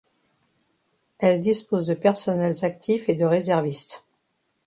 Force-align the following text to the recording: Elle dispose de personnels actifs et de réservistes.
Elle 1.19 1.39
dispose 1.41 1.85
de 1.85 1.93
personnels 1.93 2.65
actifs 2.65 3.07
et 3.07 3.13
de 3.13 3.23
réservistes. 3.23 4.07